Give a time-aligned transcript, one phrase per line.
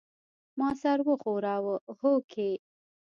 [0.57, 2.51] ما سر وښوراوه هوکې.